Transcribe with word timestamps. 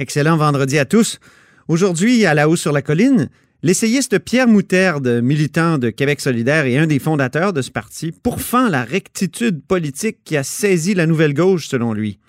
Excellent 0.00 0.36
vendredi 0.36 0.78
à 0.78 0.84
tous. 0.84 1.18
Aujourd'hui, 1.66 2.24
à 2.24 2.32
la 2.32 2.48
hausse 2.48 2.60
sur 2.60 2.70
la 2.70 2.82
colline, 2.82 3.30
l'essayiste 3.64 4.20
Pierre 4.20 4.46
Moutarde, 4.46 5.20
militant 5.24 5.76
de 5.76 5.90
Québec 5.90 6.20
solidaire 6.20 6.66
et 6.66 6.78
un 6.78 6.86
des 6.86 7.00
fondateurs 7.00 7.52
de 7.52 7.62
ce 7.62 7.72
parti, 7.72 8.12
pourfend 8.12 8.68
la 8.68 8.84
rectitude 8.84 9.60
politique 9.60 10.18
qui 10.24 10.36
a 10.36 10.44
saisi 10.44 10.94
la 10.94 11.06
nouvelle 11.06 11.34
gauche, 11.34 11.66
selon 11.66 11.94
lui. 11.94 12.20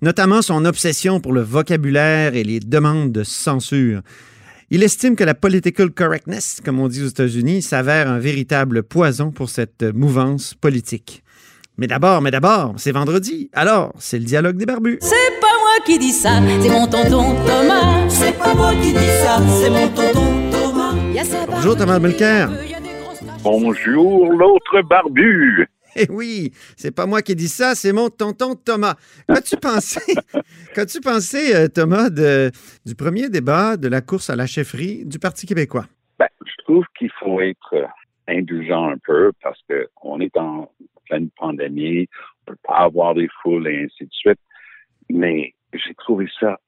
Notamment 0.00 0.40
son 0.40 0.64
obsession 0.64 1.20
pour 1.20 1.34
le 1.34 1.42
vocabulaire 1.42 2.34
et 2.34 2.42
les 2.42 2.58
demandes 2.58 3.12
de 3.12 3.22
censure. 3.22 4.00
Il 4.70 4.82
estime 4.82 5.14
que 5.14 5.24
la 5.24 5.34
political 5.34 5.90
correctness, 5.90 6.62
comme 6.64 6.80
on 6.80 6.88
dit 6.88 7.02
aux 7.02 7.08
États-Unis, 7.08 7.60
s'avère 7.60 8.10
un 8.10 8.18
véritable 8.18 8.82
poison 8.82 9.30
pour 9.30 9.50
cette 9.50 9.82
mouvance 9.82 10.54
politique. 10.54 11.22
Mais 11.76 11.86
d'abord, 11.86 12.22
mais 12.22 12.30
d'abord, 12.30 12.74
c'est 12.78 12.92
vendredi. 12.92 13.50
Alors, 13.52 13.92
c'est 13.98 14.18
le 14.18 14.24
dialogue 14.24 14.56
des 14.56 14.66
barbus. 14.66 14.98
C'est 15.02 15.40
pas 15.40 15.49
qui 15.84 15.98
dis 15.98 16.12
ça, 16.12 16.40
c'est 16.60 16.68
mon 16.68 16.86
tonton 16.86 17.34
Thomas. 17.46 18.08
C'est 18.08 18.36
pas 18.36 18.54
moi 18.54 18.72
qui 18.72 18.92
dis 18.92 19.12
ça, 19.22 19.38
c'est 19.46 19.70
mon 19.70 19.88
tonton 19.88 20.50
Thomas. 20.50 20.94
Bonjour 21.48 21.76
Thomas 21.76 21.98
Mulcair. 21.98 22.50
Bonjour 23.42 24.32
l'autre 24.32 24.82
barbu. 24.82 25.66
Eh 25.96 26.06
oui, 26.10 26.50
c'est 26.76 26.94
pas 26.94 27.06
moi 27.06 27.22
qui 27.22 27.34
dis 27.34 27.48
ça, 27.48 27.74
c'est 27.74 27.92
mon 27.92 28.10
tonton 28.10 28.54
Thomas. 28.54 28.94
Qu'as-tu 29.26 29.56
pensé, 29.60 30.14
qu'as-tu 30.74 31.00
pensé 31.00 31.54
euh, 31.54 31.68
Thomas, 31.68 32.10
de, 32.10 32.50
du 32.86 32.94
premier 32.94 33.28
débat 33.28 33.76
de 33.76 33.88
la 33.88 34.00
course 34.00 34.30
à 34.30 34.36
la 34.36 34.46
chefferie 34.46 35.04
du 35.04 35.18
Parti 35.18 35.46
québécois? 35.46 35.86
Ben, 36.18 36.28
je 36.44 36.64
trouve 36.64 36.84
qu'il 36.98 37.10
faut 37.18 37.40
être 37.40 37.88
indulgent 38.28 38.90
un 38.90 38.98
peu 39.04 39.32
parce 39.42 39.58
qu'on 39.94 40.20
est 40.20 40.36
en 40.36 40.70
pleine 41.06 41.28
pandémie, 41.36 42.08
on 42.46 42.52
ne 42.52 42.54
peut 42.54 42.60
pas 42.62 42.78
avoir 42.78 43.14
des 43.14 43.28
foules 43.42 43.66
et 43.66 43.84
ainsi 43.84 44.04
de 44.04 44.12
suite. 44.12 44.38
Mais 45.08 45.54
j'ai 45.72 45.94
trouvé 45.94 46.28
ça 46.38 46.58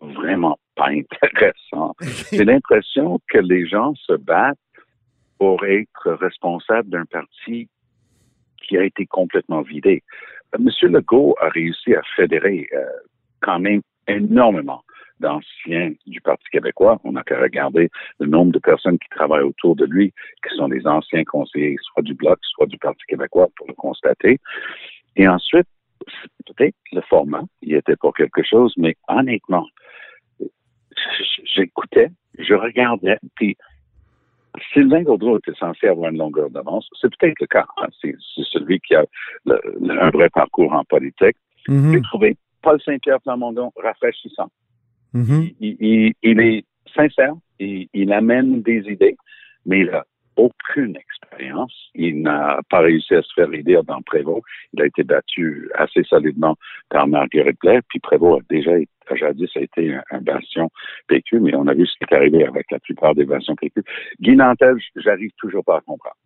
vraiment 0.00 0.58
pas 0.74 0.88
intéressant. 0.90 1.94
J'ai 2.32 2.44
l'impression 2.44 3.20
que 3.28 3.38
les 3.38 3.66
gens 3.66 3.94
se 3.94 4.12
battent 4.12 4.58
pour 5.38 5.64
être 5.64 6.12
responsables 6.12 6.88
d'un 6.90 7.04
parti 7.06 7.68
qui 8.66 8.76
a 8.76 8.84
été 8.84 9.06
complètement 9.06 9.62
vidé. 9.62 10.02
Monsieur 10.58 10.88
Legault 10.88 11.36
a 11.40 11.48
réussi 11.48 11.94
à 11.94 12.02
fédérer 12.16 12.68
euh, 12.72 12.84
quand 13.40 13.58
même 13.58 13.82
énormément 14.08 14.82
d'anciens 15.20 15.92
du 16.06 16.20
Parti 16.20 16.44
québécois. 16.50 17.00
On 17.04 17.12
n'a 17.12 17.22
qu'à 17.22 17.40
regarder 17.40 17.90
le 18.20 18.26
nombre 18.26 18.52
de 18.52 18.58
personnes 18.58 18.98
qui 18.98 19.08
travaillent 19.10 19.44
autour 19.44 19.74
de 19.76 19.86
lui, 19.86 20.12
qui 20.46 20.56
sont 20.56 20.68
des 20.68 20.86
anciens 20.86 21.24
conseillers, 21.24 21.76
soit 21.80 22.02
du 22.02 22.14
Bloc, 22.14 22.38
soit 22.42 22.66
du 22.66 22.78
Parti 22.78 23.02
québécois, 23.08 23.48
pour 23.56 23.66
le 23.66 23.74
constater. 23.74 24.38
Et 25.16 25.26
ensuite, 25.26 25.66
peut-être 26.46 26.76
le 26.92 27.00
format, 27.02 27.42
il 27.62 27.74
était 27.74 27.96
pour 27.96 28.14
quelque 28.14 28.42
chose, 28.42 28.72
mais 28.76 28.96
honnêtement, 29.08 29.66
j'écoutais, 31.54 32.08
je 32.38 32.54
regardais, 32.54 33.18
puis 33.34 33.56
Sylvain 34.72 35.02
Gaudreau 35.02 35.38
était 35.38 35.54
censé 35.58 35.86
avoir 35.86 36.10
une 36.10 36.18
longueur 36.18 36.48
d'avance. 36.50 36.88
C'est 37.00 37.14
peut-être 37.14 37.38
le 37.40 37.46
cas. 37.46 37.66
Hein. 37.76 37.88
C'est 38.00 38.14
celui 38.52 38.80
qui 38.80 38.94
a 38.94 39.04
un 39.46 40.10
vrai 40.10 40.30
parcours 40.30 40.72
en 40.72 40.82
politique. 40.84 41.36
Mhm. 41.68 41.92
J'ai 41.92 42.00
trouvé 42.00 42.36
Paul 42.62 42.80
Saint-Pierre 42.82 43.20
Plamondon 43.20 43.70
rafraîchissant. 43.76 44.50
Il, 45.60 45.76
il- 45.80 46.14
il 46.22 46.40
est 46.40 46.64
sincère, 46.94 47.34
il, 47.58 47.88
il 47.92 48.12
amène 48.12 48.62
des 48.62 48.78
idées, 48.88 49.16
mais 49.66 49.80
il 49.80 49.86
n'a 49.90 50.06
aucune 50.36 50.96
expérience. 50.96 51.15
Il 51.94 52.22
n'a 52.22 52.60
pas 52.70 52.80
réussi 52.80 53.14
à 53.14 53.22
se 53.22 53.32
faire 53.34 53.52
aider 53.52 53.78
dans 53.86 54.02
Prévost. 54.02 54.42
Il 54.72 54.82
a 54.82 54.86
été 54.86 55.02
battu 55.02 55.70
assez 55.74 56.02
solidement 56.04 56.56
par 56.90 57.06
Marguerite 57.06 57.58
Blair, 57.60 57.80
puis 57.88 57.98
Prévost 57.98 58.42
a 58.42 58.54
déjà 58.54 58.78
été, 58.78 58.90
jadis 59.14 59.50
a 59.56 59.60
été 59.60 59.96
un, 60.10 60.20
bastion 60.20 60.70
PQ, 61.08 61.40
mais 61.40 61.54
on 61.54 61.66
a 61.66 61.74
vu 61.74 61.86
ce 61.86 61.92
qui 61.98 62.04
est 62.10 62.14
arrivé 62.14 62.44
avec 62.44 62.70
la 62.70 62.78
plupart 62.78 63.14
des 63.14 63.24
bastions 63.24 63.54
PQ. 63.56 63.82
Guy 64.20 64.36
Nantel, 64.36 64.76
j'arrive 64.96 65.32
toujours 65.38 65.64
pas 65.64 65.78
à 65.78 65.80
comprendre. 65.80 66.16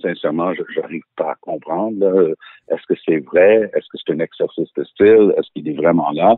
Sincèrement, 0.00 0.54
je 0.54 0.80
n'arrive 0.80 1.02
pas 1.16 1.32
à 1.32 1.34
comprendre. 1.40 2.34
Est-ce 2.68 2.82
que 2.88 3.00
c'est 3.04 3.18
vrai? 3.18 3.70
Est-ce 3.74 3.86
que 3.90 3.98
c'est 3.98 4.12
un 4.12 4.20
exercice 4.20 4.72
de 4.74 4.84
style? 4.84 5.34
Est-ce 5.36 5.50
qu'il 5.52 5.68
est 5.68 5.76
vraiment 5.76 6.10
là? 6.12 6.36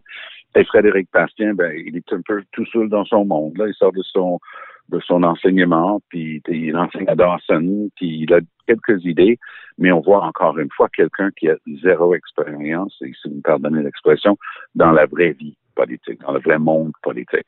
Et 0.56 0.64
Frédéric 0.64 1.08
Bastien, 1.12 1.54
ben, 1.54 1.72
il 1.76 1.96
est 1.96 2.12
un 2.12 2.22
peu 2.22 2.42
tout 2.52 2.66
seul 2.66 2.88
dans 2.88 3.04
son 3.04 3.24
monde. 3.24 3.56
Là. 3.58 3.66
Il 3.68 3.74
sort 3.74 3.92
de 3.92 4.02
son 4.02 4.40
de 4.90 5.00
son 5.00 5.22
enseignement, 5.22 6.00
puis 6.08 6.42
il 6.48 6.76
enseigne 6.76 7.08
à 7.08 7.14
Dawson, 7.14 7.90
puis 7.96 8.22
il 8.22 8.34
a 8.34 8.40
quelques 8.66 9.04
idées, 9.04 9.38
mais 9.78 9.92
on 9.92 10.00
voit 10.00 10.24
encore 10.24 10.58
une 10.58 10.70
fois 10.70 10.88
quelqu'un 10.88 11.30
qui 11.36 11.48
a 11.48 11.56
zéro 11.82 12.14
expérience, 12.14 12.96
et 13.02 13.12
si 13.20 13.28
vous 13.28 13.36
me 13.36 13.42
pardonnez 13.42 13.82
l'expression, 13.82 14.36
dans 14.74 14.92
la 14.92 15.06
vraie 15.06 15.32
vie 15.32 15.56
politique, 15.74 16.20
dans 16.20 16.32
le 16.32 16.40
vrai 16.40 16.58
monde 16.58 16.92
politique. 17.02 17.46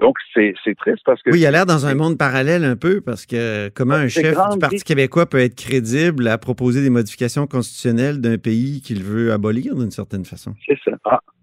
Donc, 0.00 0.16
c'est 0.34 0.54
triste 0.76 1.02
parce 1.04 1.22
que... 1.22 1.30
Oui, 1.30 1.38
il 1.40 1.46
a 1.46 1.52
l'air 1.52 1.66
dans 1.66 1.86
un 1.86 1.94
monde 1.94 2.18
parallèle 2.18 2.64
un 2.64 2.74
peu 2.74 3.00
parce 3.00 3.26
que 3.26 3.68
comment 3.68 3.94
un 3.94 4.08
chef 4.08 4.36
du 4.52 4.58
Parti 4.58 4.82
québécois 4.82 5.26
peut 5.26 5.38
être 5.38 5.54
crédible 5.54 6.26
à 6.26 6.36
proposer 6.36 6.82
des 6.82 6.90
modifications 6.90 7.46
constitutionnelles 7.46 8.20
d'un 8.20 8.36
pays 8.36 8.80
qu'il 8.82 9.04
veut 9.04 9.32
abolir 9.32 9.76
d'une 9.76 9.92
certaine 9.92 10.24
façon? 10.24 10.54
C'est 10.66 10.78
ça. 10.84 10.92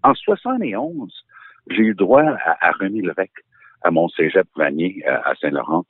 En, 0.02 0.10
en 0.10 0.14
71, 0.14 1.10
j'ai 1.70 1.82
eu 1.82 1.94
droit 1.94 2.22
à, 2.22 2.68
à 2.68 2.72
René 2.72 3.00
Lévesque 3.00 3.42
à 3.84 3.90
mon 3.90 4.08
cégep 4.08 4.46
Vanier 4.56 5.02
à, 5.06 5.30
à 5.30 5.34
Saint-Laurent. 5.36 5.84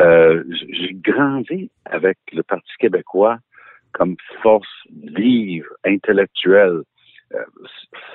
Euh, 0.00 0.44
j'ai 0.68 0.94
grandi 0.94 1.70
avec 1.84 2.18
le 2.32 2.42
Parti 2.42 2.72
québécois 2.78 3.38
comme 3.92 4.16
force 4.42 4.68
vive, 5.02 5.66
intellectuelle, 5.84 6.82
euh, 7.34 7.44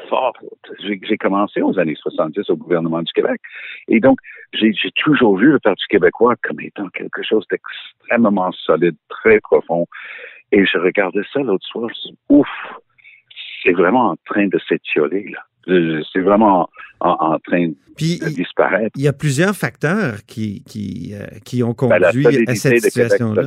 forte. 0.10 0.38
J'ai 0.80 1.18
commencé 1.18 1.62
aux 1.62 1.80
années 1.80 1.96
70 1.96 2.50
au 2.50 2.58
gouvernement 2.58 3.02
du 3.02 3.12
Québec. 3.14 3.40
Et 3.88 4.00
donc, 4.00 4.20
j'ai 4.54 4.74
toujours 4.96 5.38
vu 5.38 5.52
le 5.52 5.60
Parti 5.60 5.86
québécois 5.90 6.36
comme 6.44 6.60
étant 6.62 6.88
quelque 6.90 7.24
chose 7.24 7.46
d'extrêmement 7.50 8.52
solide, 8.52 8.96
très 9.10 9.40
profond. 9.40 9.88
Et 10.52 10.66
je 10.66 10.78
regardais 10.78 11.24
ça 11.34 11.40
l'autre 11.40 11.66
soir, 11.66 11.90
je 11.90 11.92
me 11.92 11.96
suis 11.96 12.10
dit, 12.12 12.18
ouf, 12.30 12.48
c'est 13.64 13.74
vraiment 13.74 14.12
en 14.12 14.16
train 14.26 14.48
de 14.48 14.60
s'étioler, 14.68 15.30
là. 15.30 15.44
C'est 16.14 16.20
vraiment 16.20 16.70
en, 17.00 17.16
en 17.20 17.40
train 17.40 17.72
Puis 17.96 18.20
de 18.20 18.30
disparaître. 18.30 18.92
il 18.96 19.04
y 19.04 19.08
a 19.08 19.14
plusieurs 19.14 19.56
facteurs 19.56 20.26
qui, 20.26 20.64
qui, 20.64 21.14
euh, 21.14 21.26
qui 21.44 21.64
ont 21.64 21.76
Ben, 21.80 22.00
conduit 22.00 22.48
à 22.48 22.56
cette 22.56 22.82
situation-là. 22.82 23.44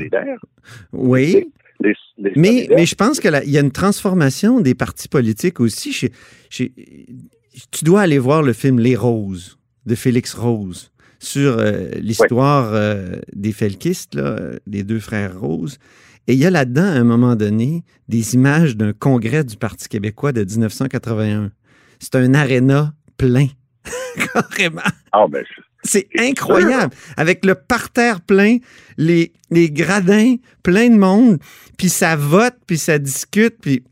Oui, 0.92 1.50
Les, 1.80 1.94
les 2.18 2.32
mais, 2.36 2.68
mais 2.74 2.86
je 2.86 2.94
pense 2.94 3.20
qu'il 3.20 3.40
y 3.46 3.58
a 3.58 3.60
une 3.60 3.72
transformation 3.72 4.60
des 4.60 4.74
partis 4.74 5.08
politiques 5.08 5.60
aussi. 5.60 6.10
Tu 6.50 7.84
dois 7.84 8.02
aller 8.02 8.18
voir 8.18 8.42
le 8.42 8.52
film 8.52 8.78
Les 8.78 8.96
Roses 8.96 9.58
de 9.86 9.94
Félix 9.94 10.34
Rose 10.34 10.90
sur 11.18 11.58
euh, 11.58 11.88
l'histoire 12.00 12.70
euh, 12.72 13.16
des 13.32 13.52
Felkistes, 13.52 14.14
là, 14.14 14.38
des 14.66 14.84
deux 14.84 15.00
frères 15.00 15.38
Rose. 15.40 15.78
Et 16.28 16.34
il 16.34 16.38
y 16.38 16.46
a 16.46 16.50
là-dedans, 16.50 16.84
à 16.84 16.92
un 16.92 17.04
moment 17.04 17.36
donné, 17.36 17.84
des 18.08 18.34
images 18.34 18.76
d'un 18.76 18.92
congrès 18.92 19.44
du 19.44 19.56
Parti 19.56 19.88
québécois 19.88 20.32
de 20.32 20.44
1981. 20.44 21.50
C'est 22.00 22.14
un 22.16 22.34
aréna 22.34 22.92
plein, 23.18 23.46
carrément. 24.32 24.80
Ah, 25.12 25.26
ben, 25.28 25.44
C'est 25.82 26.08
incroyable. 26.18 26.94
Avec 27.16 27.44
le 27.44 27.54
parterre 27.54 28.20
plein, 28.20 28.56
les, 28.96 29.32
les 29.50 29.70
gradins, 29.70 30.36
plein 30.62 30.88
de 30.88 30.96
monde, 30.98 31.38
puis 31.76 31.88
ça 31.88 32.16
vote, 32.16 32.54
puis 32.66 32.78
ça 32.78 32.98
discute, 32.98 33.56
puis 33.60 33.84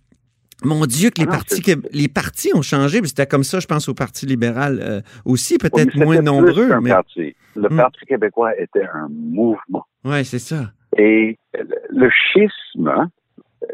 mon 0.65 0.87
Dieu 0.87 1.11
que 1.11 1.21
les 1.21 1.27
Ah 1.29 1.33
partis 1.33 1.61
québé- 1.61 1.89
les 1.93 2.09
partis 2.09 2.51
ont 2.55 2.63
changé, 2.63 3.01
c'était 3.05 3.27
comme 3.27 3.45
ça, 3.45 3.61
je 3.61 3.67
pense, 3.67 3.89
au 3.89 3.95
Parti 3.95 4.25
libéral 4.27 4.81
euh, 4.83 5.01
aussi, 5.27 5.59
Oui, 5.63 5.69
peut-être 5.71 5.95
moins 5.97 6.21
nombreux, 6.23 6.69
qu'un 6.69 6.81
mais 6.81 6.91
parti. 6.91 7.37
Le 7.55 7.69
Hmm. 7.69 7.77
Parti 7.77 8.05
québécois 8.07 8.59
était 8.59 8.85
un 8.93 9.09
mouvement. 9.11 9.85
ouais, 10.05 10.25
c'est 10.25 10.39
ça. 10.39 10.73
Et 10.99 11.39
le- 11.91 12.11
schisme 12.33 12.89
euh, 12.89 13.67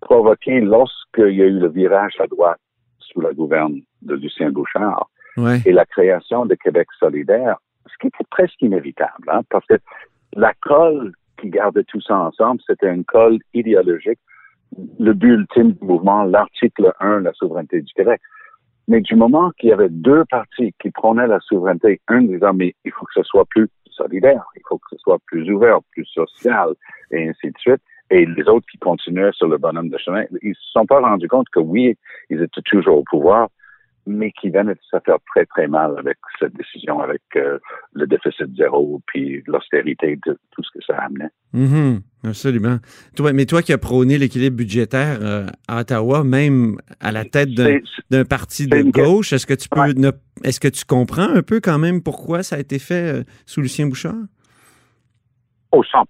provoqué 0.00 0.60
lorsqu'il 0.60 1.34
y 1.36 1.42
a 1.42 1.46
eu 1.46 1.58
le 1.58 1.68
virage 1.70 2.12
à 2.20 2.26
droite 2.26 2.58
sous 3.14 3.20
la 3.20 3.32
gouverne 3.32 3.80
de 4.02 4.14
Lucien 4.16 4.50
Bouchard 4.50 5.08
Ouais. 5.36 5.58
et 5.66 5.72
la 5.72 5.84
création 5.84 6.46
de 6.46 6.54
Québec 6.54 6.86
solidaire, 6.98 7.56
ce 7.86 7.94
qui 8.00 8.06
était 8.06 8.24
presque 8.30 8.60
inévitable, 8.62 9.28
hein, 9.28 9.40
parce 9.50 9.66
que 9.66 9.74
la 10.34 10.52
colle 10.62 11.12
qui 11.40 11.48
gardait 11.50 11.82
tout 11.84 12.00
ça 12.00 12.16
ensemble, 12.16 12.60
c'était 12.66 12.92
une 12.92 13.04
colle 13.04 13.38
idéologique. 13.52 14.20
Le 15.00 15.12
but 15.12 15.32
ultime 15.34 15.72
du 15.72 15.84
mouvement, 15.84 16.22
l'article 16.22 16.92
1, 17.00 17.20
la 17.20 17.32
souveraineté 17.32 17.80
du 17.82 17.92
Québec. 17.94 18.20
Mais 18.86 19.00
du 19.00 19.16
moment 19.16 19.50
qu'il 19.58 19.70
y 19.70 19.72
avait 19.72 19.88
deux 19.88 20.24
partis 20.26 20.72
qui 20.80 20.90
prenaient 20.92 21.26
la 21.26 21.40
souveraineté, 21.40 22.00
un 22.06 22.22
disant, 22.22 22.52
mais 22.54 22.74
il 22.84 22.92
faut 22.92 23.04
que 23.06 23.14
ce 23.14 23.22
soit 23.24 23.44
plus 23.46 23.68
solidaire, 23.90 24.44
il 24.54 24.62
faut 24.68 24.78
que 24.78 24.86
ce 24.90 24.98
soit 24.98 25.18
plus 25.26 25.50
ouvert, 25.50 25.78
plus 25.90 26.04
social, 26.06 26.74
et 27.10 27.28
ainsi 27.28 27.48
de 27.48 27.58
suite, 27.58 27.80
et 28.14 28.26
les 28.26 28.44
autres 28.48 28.66
qui 28.70 28.78
continuaient 28.78 29.32
sur 29.32 29.48
le 29.48 29.58
bonhomme 29.58 29.88
de 29.88 29.98
chemin, 29.98 30.24
ils 30.42 30.54
se 30.54 30.70
sont 30.72 30.86
pas 30.86 31.00
rendus 31.00 31.28
compte 31.28 31.48
que 31.52 31.58
oui, 31.60 31.96
ils 32.30 32.40
étaient 32.40 32.62
toujours 32.64 32.98
au 32.98 33.04
pouvoir, 33.04 33.48
mais 34.06 34.30
qui 34.38 34.50
venaient 34.50 34.74
de 34.74 34.80
se 34.90 34.96
faire 35.04 35.16
très, 35.32 35.46
très 35.46 35.66
mal 35.66 35.94
avec 35.98 36.18
cette 36.38 36.54
décision, 36.54 37.00
avec 37.00 37.22
euh, 37.36 37.58
le 37.94 38.06
déficit 38.06 38.54
zéro, 38.56 39.00
puis 39.06 39.42
l'austérité 39.46 40.18
tout 40.24 40.62
ce 40.62 40.70
que 40.78 40.84
ça 40.86 40.96
amenait. 40.98 41.30
Mhm, 41.54 42.02
absolument. 42.22 42.76
Toi, 43.16 43.32
mais 43.32 43.46
toi 43.46 43.62
qui 43.62 43.72
as 43.72 43.78
prôné 43.78 44.18
l'équilibre 44.18 44.56
budgétaire 44.58 45.18
euh, 45.22 45.46
à 45.66 45.80
Ottawa, 45.80 46.22
même 46.22 46.76
à 47.00 47.10
la 47.12 47.24
tête 47.24 47.48
d'un 48.10 48.24
parti 48.24 48.66
de 48.68 48.82
gauche, 48.82 49.32
est-ce 49.32 49.46
que 49.46 49.54
tu 49.54 49.68
peux 49.68 49.80
Ouais. 49.80 49.94
ne- 49.94 50.12
est-ce 50.44 50.60
que 50.60 50.68
tu 50.68 50.84
comprends 50.84 51.30
un 51.40 51.42
peu 51.42 51.60
quand 51.60 51.78
même 51.78 52.02
pourquoi 52.02 52.42
ça 52.44 52.56
a 52.56 52.58
été 52.60 52.78
fait 52.78 53.20
euh, 53.20 53.24
sous 53.46 53.60
Lucien 53.62 53.86
Bouchard? 53.88 54.14
Au 55.72 55.82
100 55.82 56.04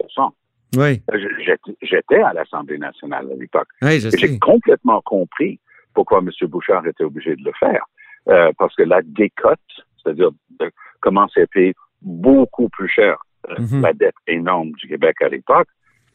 Oui, 0.77 1.03
Je- 1.13 1.55
j'étais- 1.83 2.23
à 2.23 2.33
l'Assemblée 2.33 2.79
nationale 2.79 3.29
à 3.31 3.35
l'époque. 3.37 3.69
oui, 3.83 4.01
J'ai 4.01 4.39
complètement 4.39 5.01
compris 5.03 5.61
pourquoi 5.95 6.19
M. 6.19 6.31
Bouchard 6.49 6.87
était 6.87 7.05
obligé 7.05 7.37
de 7.37 7.45
le 7.45 7.53
faire. 7.59 7.85
Euh, 8.29 8.53
parce 8.59 8.75
que 8.75 8.83
la 8.83 9.03
décote, 9.03 9.59
c'est-à-dire 10.03 10.31
de 10.61 10.71
commencer 11.01 11.43
à 11.43 11.47
payer 11.47 11.75
beaucoup 12.03 12.69
plus 12.71 12.89
cher 12.89 13.19
euh, 13.51 13.57
Mhm. 13.59 13.83
la 13.83 13.93
dette 13.93 14.15
énorme 14.27 14.71
du 14.73 14.89
Québec 14.89 15.17
à 15.21 15.29
l'époque, 15.29 15.69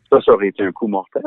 ça, 0.10 0.20
ça 0.22 0.32
aurait 0.34 0.48
été 0.48 0.64
un 0.64 0.72
coup 0.72 0.88
mortel. 0.88 1.22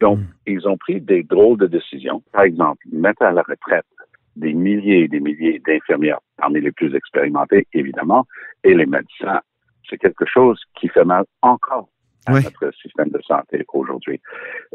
Donc, 0.00 0.18
Mhm. 0.18 0.26
ils 0.48 0.66
ont 0.68 0.76
pris 0.76 1.00
des 1.00 1.22
drôles 1.22 1.58
de 1.58 1.68
décisions. 1.68 2.20
Par 2.32 2.42
exemple, 2.42 2.84
mettre 2.90 3.22
à 3.22 3.30
la 3.30 3.42
retraite 3.42 3.86
des 4.34 4.52
milliers 4.52 5.02
et 5.04 5.08
des 5.08 5.20
milliers 5.20 5.60
d'infirmières, 5.64 6.18
parmi 6.36 6.60
les 6.60 6.72
plus 6.72 6.92
expérimentées, 6.96 7.68
évidemment, 7.72 8.26
et 8.64 8.74
les 8.74 8.86
médecins. 8.86 9.40
C'est 9.88 9.98
quelque 9.98 10.26
chose 10.26 10.60
qui 10.74 10.88
fait 10.88 11.04
mal 11.04 11.24
encore 11.42 11.88
à 12.26 12.32
notre 12.32 12.72
système 12.80 13.08
de 13.10 13.20
santé 13.26 13.64
aujourd'hui. 13.72 14.20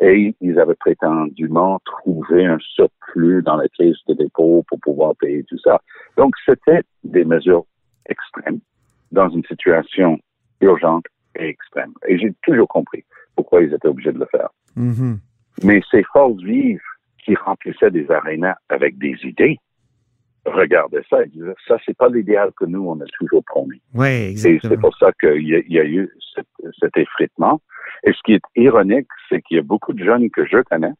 Et 0.01 0.35
ils 0.41 0.59
avaient 0.59 0.75
prétendument 0.75 1.79
trouvé 1.85 2.45
un 2.45 2.57
surplus 2.59 3.41
dans 3.43 3.55
la 3.55 3.67
caisse 3.69 3.97
de 4.07 4.13
dépôt 4.13 4.63
pour 4.67 4.79
pouvoir 4.79 5.15
payer 5.15 5.43
tout 5.45 5.59
ça. 5.59 5.81
Donc, 6.17 6.35
c'était 6.45 6.81
des 7.03 7.25
mesures 7.25 7.65
extrêmes 8.07 8.59
dans 9.11 9.29
une 9.29 9.43
situation 9.45 10.19
urgente 10.61 11.05
et 11.35 11.47
extrême. 11.47 11.93
Et 12.07 12.17
j'ai 12.17 12.33
toujours 12.43 12.67
compris 12.67 13.03
pourquoi 13.35 13.61
ils 13.61 13.73
étaient 13.73 13.87
obligés 13.87 14.11
de 14.11 14.19
le 14.19 14.27
faire. 14.31 14.49
Mhm. 14.75 15.19
Mais 15.63 15.81
ces 15.89 16.03
forces 16.11 16.41
vives 16.41 16.81
qui 17.23 17.35
remplissaient 17.35 17.91
des 17.91 18.09
arénas 18.11 18.57
avec 18.69 18.97
des 18.97 19.15
idées, 19.23 19.57
regardaient 20.49 21.03
ça 21.09 21.23
et 21.23 21.27
disaient, 21.27 21.53
ça, 21.67 21.77
c'est 21.85 21.95
pas 21.97 22.09
l'idéal 22.09 22.51
que 22.55 22.65
nous, 22.65 22.87
on 22.87 22.99
a 23.01 23.05
toujours 23.19 23.43
promis. 23.43 23.81
Oui, 23.93 24.07
Et 24.07 24.29
exactement. 24.31 24.71
c'est 24.73 24.79
pour 24.81 24.97
ça 24.97 25.11
qu'il 25.19 25.47
y, 25.47 25.55
a- 25.55 25.59
il 25.59 25.71
y 25.73 25.79
a 25.79 25.85
eu 25.85 26.09
cet, 26.35 26.47
cet 26.79 26.97
effritement. 26.97 27.61
Et 28.03 28.11
ce 28.13 28.19
qui 28.23 28.33
est 28.33 28.41
ironique, 28.55 29.07
c'est 29.29 29.41
qu'il 29.41 29.57
y 29.57 29.59
a 29.59 29.63
beaucoup 29.63 29.93
de 29.93 30.03
jeunes 30.03 30.29
que 30.29 30.45
je 30.45 30.59
connais 30.63 30.93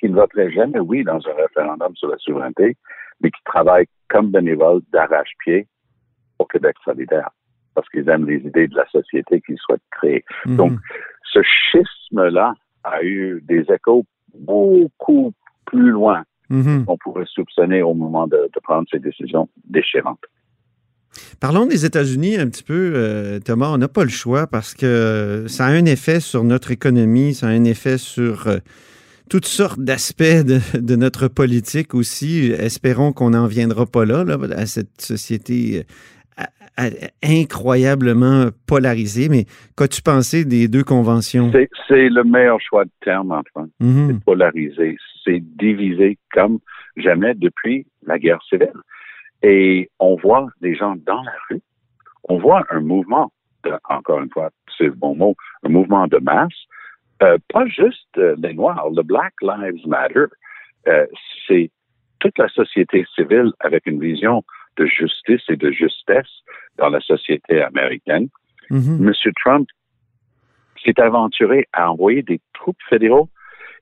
qui 0.00 0.08
ne 0.08 0.14
voteraient 0.16 0.50
jamais 0.52 0.80
oui 0.80 1.04
dans 1.04 1.18
un 1.28 1.34
référendum 1.34 1.94
sur 1.96 2.08
la 2.08 2.18
souveraineté, 2.18 2.76
mais 3.20 3.30
qui 3.30 3.40
travaillent 3.44 3.86
comme 4.08 4.30
bénévoles 4.30 4.82
d'arrache-pied 4.92 5.66
au 6.38 6.44
Québec 6.44 6.76
solidaire 6.84 7.30
parce 7.74 7.88
qu'ils 7.88 8.08
aiment 8.08 8.26
les 8.28 8.38
idées 8.38 8.68
de 8.68 8.76
la 8.76 8.86
société 8.88 9.40
qu'ils 9.40 9.58
souhaitent 9.58 9.80
créer. 9.90 10.24
Mhm. 10.46 10.56
Donc, 10.56 10.72
ce 11.24 11.40
schisme-là 11.42 12.54
a 12.84 13.02
eu 13.02 13.40
des 13.42 13.64
échos 13.72 14.04
beaucoup 14.38 15.32
plus 15.66 15.90
loin 15.90 16.22
Mhm. 16.50 16.84
qu'on 16.84 16.98
pourrait 16.98 17.24
soupçonner 17.26 17.82
au 17.82 17.94
moment 17.94 18.26
de, 18.26 18.36
de 18.54 18.60
prendre 18.62 18.86
ces 18.90 18.98
décisions 18.98 19.48
déchirantes. 19.68 20.20
Parlons 21.40 21.66
des 21.66 21.84
États-Unis 21.84 22.36
un 22.36 22.48
petit 22.48 22.62
peu, 22.62 22.92
euh, 22.94 23.38
Thomas. 23.40 23.70
On 23.70 23.78
n'a 23.78 23.88
pas 23.88 24.04
le 24.04 24.10
choix 24.10 24.46
parce 24.46 24.74
que 24.74 25.44
ça 25.48 25.66
a 25.66 25.70
un 25.70 25.84
effet 25.84 26.20
sur 26.20 26.44
notre 26.44 26.70
économie, 26.70 27.34
ça 27.34 27.46
a 27.46 27.50
un 27.50 27.64
effet 27.64 27.98
sur 27.98 28.46
euh, 28.48 28.58
toutes 29.30 29.46
sortes 29.46 29.80
d'aspects 29.80 30.22
de, 30.22 30.60
de 30.78 30.96
notre 30.96 31.28
politique 31.28 31.94
aussi. 31.94 32.50
Espérons 32.50 33.12
qu'on 33.12 33.30
n'en 33.30 33.46
viendra 33.46 33.86
pas 33.86 34.04
là, 34.04 34.24
là, 34.24 34.38
à 34.56 34.66
cette 34.66 35.00
société 35.00 35.78
euh, 35.78 35.82
incroyablement 37.22 38.48
polarisée. 38.66 39.28
Mais 39.28 39.44
qu'as-tu 39.76 40.02
pensé 40.02 40.44
des 40.44 40.68
deux 40.68 40.84
conventions? 40.84 41.50
C'est- 41.52 41.68
le 42.08 42.24
meilleur 42.24 42.60
choix 42.60 42.84
de 42.84 42.90
terme, 43.02 43.32
Antoine. 43.32 43.70
Mhm. 43.80 44.08
C'est 44.08 44.24
polarisé, 44.24 44.96
c'est 45.24 45.40
divisé 45.40 46.18
comme 46.32 46.58
jamais 46.96 47.34
depuis 47.34 47.86
la 48.06 48.18
guerre 48.18 48.40
civile. 48.48 48.72
Et 49.42 49.90
on 49.98 50.16
voit 50.16 50.48
des 50.60 50.74
gens 50.74 50.96
dans 51.06 51.22
la 51.22 51.32
rue, 51.50 51.60
on 52.28 52.38
voit 52.38 52.64
un 52.70 52.80
mouvement, 52.80 53.32
de- 53.64 53.72
encore 53.88 54.20
une 54.20 54.30
fois, 54.30 54.50
c'est 54.76 54.84
le 54.84 54.92
bon 54.92 55.14
mot, 55.14 55.34
un 55.64 55.68
mouvement 55.68 56.06
de 56.06 56.18
masse, 56.18 56.52
euh, 57.22 57.38
pas 57.52 57.66
juste 57.66 58.08
euh, 58.18 58.34
les 58.38 58.54
Noirs, 58.54 58.88
le 58.94 59.02
Black 59.02 59.34
Lives 59.42 59.86
Matter, 59.86 60.24
euh, 60.88 61.06
c'est 61.46 61.70
toute 62.20 62.36
la 62.38 62.48
société 62.48 63.04
civile 63.14 63.52
avec 63.60 63.86
une 63.86 64.00
vision 64.00 64.42
de 64.76 64.86
justice 64.86 65.42
et 65.48 65.56
de 65.56 65.70
justesse 65.70 66.42
dans 66.76 66.88
la 66.88 67.00
société 67.00 67.62
américaine. 67.62 68.28
Mhm. 68.70 69.08
M. 69.08 69.32
Trump 69.42 69.68
s'est 70.84 71.00
aventuré 71.00 71.66
à 71.72 71.90
envoyer 71.90 72.22
des 72.22 72.40
troupes 72.52 72.82
fédéraux 72.88 73.28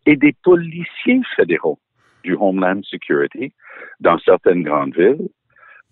et 0.07 0.17
des 0.17 0.35
policiers 0.43 1.21
fédéraux 1.37 1.79
du 2.25 2.35
Homeland 2.35 2.81
Security 2.85 3.53
dans 4.01 4.19
certaines 4.19 4.63
grandes 4.63 4.95
villes. 4.95 5.29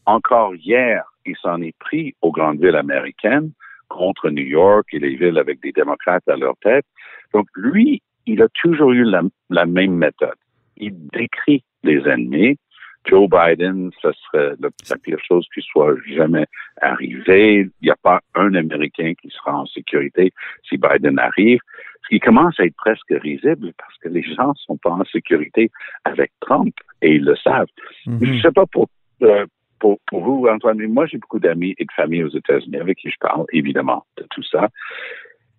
Encore 0.06 0.54
hier, 0.54 1.04
il 1.26 1.36
s'en 1.36 1.60
est 1.62 1.76
pris 1.78 2.14
aux 2.22 2.32
grandes 2.32 2.60
villes 2.60 2.76
américaines 2.76 3.52
contre 3.88 4.30
New 4.30 4.44
York 4.44 4.88
et 4.92 4.98
les 4.98 5.16
villes 5.16 5.38
avec 5.38 5.60
des 5.60 5.72
démocrates 5.72 6.28
à 6.28 6.36
leur 6.36 6.56
tête. 6.62 6.86
Donc, 7.34 7.46
lui, 7.54 8.02
il 8.26 8.42
a 8.42 8.48
toujours 8.54 8.92
eu 8.92 9.04
la, 9.04 9.22
la 9.50 9.66
même 9.66 9.94
méthode. 9.94 10.38
Il 10.76 11.08
décrit 11.08 11.64
les 11.82 12.00
ennemis. 12.08 12.56
Joe 13.04 13.28
Biden, 13.28 13.90
ce 14.00 14.12
serait 14.12 14.54
la 14.60 14.96
pire 14.98 15.18
chose 15.26 15.46
qui 15.54 15.62
soit 15.62 15.94
jamais 16.06 16.46
arrivée. 16.80 17.68
Il 17.80 17.84
n'y 17.84 17.90
a 17.90 17.96
pas 18.02 18.20
un 18.34 18.54
Américain 18.54 19.14
qui 19.20 19.30
sera 19.30 19.60
en 19.60 19.66
sécurité 19.66 20.32
si 20.68 20.76
Biden 20.76 21.18
arrive. 21.18 21.60
Ce 22.02 22.08
qui 22.08 22.20
commence 22.20 22.58
à 22.60 22.64
être 22.64 22.76
presque 22.76 23.10
risible 23.10 23.72
parce 23.78 23.96
que 23.98 24.08
les 24.08 24.22
gens 24.22 24.48
ne 24.48 24.54
sont 24.66 24.76
pas 24.76 24.90
en 24.90 25.04
sécurité 25.04 25.70
avec 26.04 26.30
Trump 26.40 26.74
et 27.02 27.14
ils 27.14 27.24
le 27.24 27.36
savent. 27.36 27.68
Mhm. 28.06 28.18
Je 28.22 28.32
ne 28.32 28.40
sais 28.40 28.52
pas 28.52 28.66
pour, 28.66 28.88
euh, 29.22 29.46
pour, 29.78 29.98
pour 30.06 30.22
vous, 30.22 30.46
Antoine, 30.46 30.78
mais 30.78 30.86
moi, 30.86 31.06
j'ai 31.06 31.18
beaucoup 31.18 31.38
d'amis 31.38 31.74
et 31.78 31.84
de 31.84 31.92
familles 31.92 32.24
aux 32.24 32.36
États-Unis 32.36 32.76
avec 32.76 32.98
qui 32.98 33.10
je 33.10 33.16
parle, 33.18 33.44
évidemment, 33.52 34.04
de 34.18 34.26
tout 34.30 34.42
ça. 34.42 34.68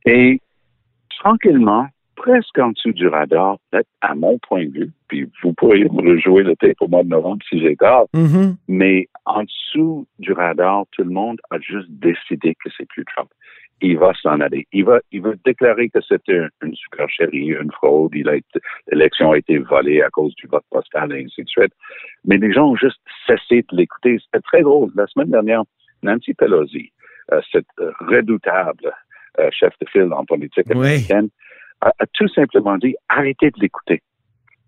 Et 0.05 0.39
tranquillement, 1.09 1.87
presque 2.15 2.57
en 2.59 2.69
dessous 2.71 2.93
du 2.93 3.07
radar, 3.07 3.57
peut-être 3.69 3.89
à 4.01 4.13
mon 4.15 4.37
point 4.39 4.65
de 4.65 4.71
vue, 4.71 4.91
puis 5.07 5.30
pourriez 5.61 5.85
me 5.89 6.01
rejouer 6.13 6.43
le 6.43 6.55
tape 6.55 6.81
au 6.81 6.87
mois 6.87 7.03
de 7.03 7.09
novembre 7.09 7.43
si 7.47 7.59
j'ai 7.61 7.75
tort, 7.75 8.07
Mhm. 8.13 8.55
mais 8.67 9.07
en 9.25 9.43
dessous 9.43 10.07
du 10.19 10.31
radar, 10.33 10.85
tout 10.91 11.03
le 11.03 11.11
monde 11.11 11.39
a 11.51 11.59
juste 11.59 11.89
décidé 11.89 12.55
que 12.61 12.69
c'est 12.75 12.87
plus 12.87 13.05
Trump. 13.05 13.29
Il 13.83 13.97
va 13.97 14.11
s'en 14.21 14.39
aller. 14.41 14.67
Il 14.71 14.85
va, 14.85 14.99
il 15.11 15.21
va 15.21 15.31
déclarer 15.43 15.89
que 15.89 16.01
c'était 16.07 16.37
un- 16.37 16.49
une 16.63 16.75
supercherie, 16.75 17.47
une 17.63 17.71
fraude. 17.71 18.11
Il 18.13 18.27
a 18.29 18.35
l'élection 18.91 19.31
a 19.31 19.37
été 19.37 19.57
volée 19.57 20.01
à 20.03 20.09
cause 20.09 20.35
du 20.35 20.45
vote 20.47 20.65
postal 20.69 21.11
et 21.13 21.23
ainsi 21.25 21.43
de 21.43 21.49
suite. 21.49 21.73
Mais 22.25 22.37
les 22.37 22.51
gens 22.53 22.67
ont 22.71 22.75
juste 22.75 22.99
cessé 23.27 23.63
de 23.71 23.75
l'écouter. 23.77 24.17
C'était 24.23 24.41
très 24.51 24.61
drôle. 24.61 24.91
La 24.95 25.07
semaine 25.07 25.31
dernière, 25.31 25.63
Nancy 26.03 26.33
Pelosi, 26.35 26.91
euh, 27.31 27.41
cette 27.51 27.65
redoutable 27.99 28.93
euh, 29.39 29.49
chef 29.51 29.73
de 29.81 29.87
file 29.89 30.11
en 30.13 30.25
politique 30.25 30.65
Oui. 30.69 30.75
américaine, 30.77 31.29
a, 31.81 31.89
a 31.97 32.05
tout 32.13 32.27
simplement 32.27 32.77
dit 32.77 32.95
arrêtez 33.09 33.49
de 33.49 33.59
l'écouter. 33.61 34.01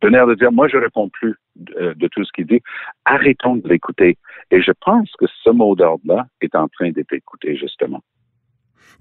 L'air 0.07 0.27
de 0.27 0.35
dire 0.35 0.51
moi 0.51 0.67
je 0.67 0.77
réponds 0.77 1.09
plus 1.09 1.35
de, 1.55 1.93
de 1.93 2.07
tout 2.07 2.23
ce 2.23 2.31
qu'il 2.33 2.45
dit. 2.47 2.61
Arrêtons 3.05 3.55
de 3.57 3.67
l'écouter. 3.67 4.17
Et 4.51 4.61
je 4.61 4.71
pense 4.85 5.09
que 5.19 5.25
ce 5.43 5.49
mot 5.49 5.75
d'ordre-là 5.75 6.27
est 6.41 6.55
en 6.55 6.67
train 6.67 6.91
d'être 6.91 7.13
écouté 7.13 7.55
justement. 7.57 8.01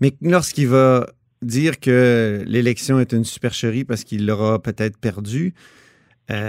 Mais 0.01 0.13
lorsqu'il 0.21 0.69
va 0.69 1.07
dire 1.43 1.81
que 1.81 2.43
l'élection 2.47 2.99
est 3.01 3.13
une 3.13 3.25
supercherie 3.25 3.85
parce 3.85 4.05
qu'il 4.05 4.27
l'aura 4.27 4.61
peut-être 4.63 4.99
perdue, 4.99 5.55
euh, 6.31 6.49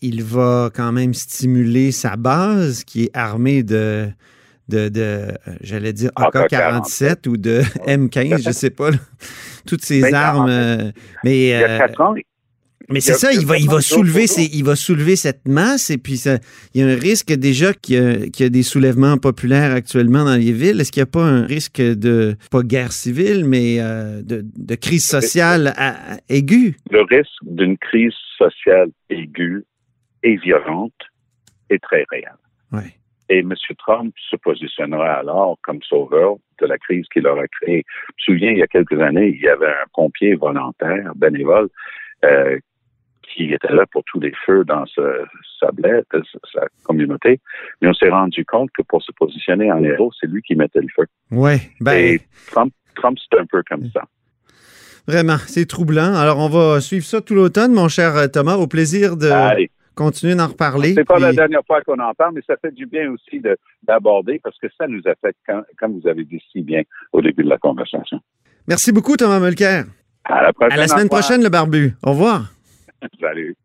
il 0.00 0.22
va 0.22 0.70
quand 0.74 0.92
même 0.92 1.14
stimuler 1.14 1.90
sa 1.92 2.16
base 2.16 2.84
qui 2.84 3.04
est 3.04 3.16
armée 3.16 3.62
de, 3.64 4.08
de, 4.68 4.88
de 4.88 5.00
euh, 5.00 5.32
j'allais 5.60 5.92
dire 5.92 6.10
AK-47 6.16 7.28
ou 7.28 7.36
de 7.36 7.60
M15, 7.86 8.44
je 8.44 8.50
sais 8.52 8.70
pas, 8.70 8.90
là. 8.92 8.98
toutes 9.66 9.82
ces 9.82 10.00
Ben, 10.02 10.14
armes. 10.14 10.42
en 10.42 10.46
fait, 10.46 10.52
euh, 10.52 10.92
mais 11.24 11.38
Il 11.38 11.48
y 11.48 11.54
a 11.54 11.68
euh, 11.70 11.78
quatre 11.78 12.00
ans, 12.00 12.14
mais 12.90 13.00
c'est 13.00 13.14
ça, 13.14 13.32
il 13.32 13.44
va, 13.46 13.58
il 13.58 13.68
va 13.68 13.80
soulever, 13.80 14.26
ces- 14.26 14.50
il 14.56 14.64
va 14.64 14.76
soulever 14.76 15.16
cette 15.16 15.46
masse 15.46 15.90
et 15.90 15.98
puis 15.98 16.16
ça, 16.16 16.38
il 16.74 16.80
y 16.80 16.84
a 16.84 16.86
un 16.88 16.94
risque 16.96 17.32
déjà 17.32 17.72
qu'il 17.74 17.94
y, 17.96 17.98
a, 17.98 18.16
qu'il 18.30 18.44
y 18.44 18.46
a 18.46 18.48
des 18.50 18.62
soulèvements 18.62 19.18
populaires 19.18 19.72
actuellement 19.72 20.24
dans 20.24 20.36
les 20.36 20.52
villes. 20.52 20.80
Est-ce 20.80 20.90
qu'il 20.92 21.00
n'y 21.02 21.08
a 21.08 21.12
pas 21.12 21.24
un 21.24 21.44
risque 21.44 21.80
de, 21.80 22.36
pas 22.50 22.62
guerre 22.62 22.92
civile, 22.92 23.44
mais 23.44 23.76
euh, 23.80 24.22
de, 24.22 24.44
de 24.56 24.74
crise 24.74 25.06
sociale 25.06 25.72
à- 25.76 26.14
à- 26.14 26.18
aiguë? 26.28 26.76
le 26.90 27.02
risque 27.02 27.30
d'une 27.42 27.76
crise 27.78 28.12
sociale 28.38 28.88
aiguë 29.10 29.64
et 30.22 30.36
violente 30.36 30.94
est 31.70 31.82
très 31.82 32.04
réel. 32.10 32.32
Ouais. 32.72 32.94
Et 33.30 33.40
M. 33.40 33.52
Trump 33.78 34.14
se 34.30 34.36
positionnera 34.36 35.18
alors 35.18 35.58
comme 35.62 35.80
sauveur 35.82 36.36
de 36.60 36.66
la 36.66 36.78
crise 36.78 37.04
qu'il 37.12 37.26
aura 37.26 37.46
créée. 37.60 37.84
Je 38.16 38.32
me 38.32 38.36
souviens, 38.36 38.52
il 38.52 38.58
y 38.58 38.62
a 38.62 38.66
quelques 38.66 38.98
années, 39.00 39.34
il 39.36 39.42
y 39.42 39.48
avait 39.48 39.66
un 39.66 39.86
pompier 39.92 40.34
volontaire, 40.34 41.12
bénévole, 41.14 41.68
euh, 42.24 42.58
qui 43.34 43.52
était 43.52 43.72
là 43.72 43.84
pour 43.92 44.02
tous 44.04 44.20
les 44.20 44.32
feux 44.46 44.64
dans 44.64 44.84
ce, 44.86 45.00
sa 45.60 45.70
bled, 45.72 46.04
sa 46.52 46.62
communauté. 46.84 47.40
Mais 47.80 47.88
on 47.88 47.94
s'est 47.94 48.08
rendu 48.08 48.44
compte 48.44 48.70
que 48.76 48.82
pour 48.82 49.02
se 49.02 49.12
positionner 49.12 49.70
en 49.72 49.82
héros, 49.84 50.10
c'est 50.20 50.26
lui 50.26 50.42
qui 50.42 50.54
mettait 50.54 50.80
le 50.80 50.88
feu. 50.94 51.06
Ouais. 51.30 51.60
Ben, 51.80 51.92
Et 51.96 52.20
Trump, 52.50 52.72
Trump 52.94 53.18
c'est 53.30 53.38
un 53.38 53.46
peu 53.46 53.62
comme 53.68 53.88
ça. 53.92 54.02
vraiment, 55.06 55.36
c'est 55.46 55.66
troublant. 55.66 56.14
Alors, 56.14 56.38
on 56.38 56.48
va 56.48 56.80
suivre 56.80 57.04
ça 57.04 57.20
tout 57.20 57.34
l'automne, 57.34 57.72
mon 57.72 57.88
cher 57.88 58.30
Thomas. 58.32 58.56
Au 58.56 58.66
plaisir 58.66 59.16
de 59.16 59.28
Allez, 59.28 59.70
continuer 59.94 60.34
d'en 60.34 60.48
reparler. 60.48 60.94
c'est 60.94 61.04
pas 61.04 61.18
la 61.18 61.32
dernière 61.32 61.62
fois 61.66 61.80
qu'on 61.82 61.98
en 61.98 62.14
parle, 62.14 62.34
mais 62.34 62.42
ça 62.46 62.56
fait 62.60 62.72
du 62.72 62.86
bien 62.86 63.10
aussi 63.12 63.40
de- 63.40 63.56
d'aborder 63.82 64.40
parce 64.42 64.58
que 64.58 64.66
ça 64.76 64.86
nous 64.86 65.02
affecte, 65.06 65.38
quand- 65.46 65.62
comme 65.78 65.98
vous 66.00 66.08
avez 66.08 66.24
dit 66.24 66.42
si 66.52 66.62
bien 66.62 66.82
au 67.12 67.20
début 67.20 67.44
de 67.44 67.48
la 67.50 67.58
conversation. 67.58 68.20
Merci 68.66 68.92
beaucoup, 68.92 69.16
Thomas 69.16 69.40
Mulcair. 69.40 69.84
À 70.24 70.42
la 70.42 70.52
prochaine. 70.52 70.72
À 70.72 70.76
la 70.76 70.88
semaine 70.88 71.08
prochaine, 71.08 71.42
le 71.42 71.48
barbu. 71.48 71.94
Au 72.02 72.10
revoir. 72.10 72.52
Salut. 73.20 73.58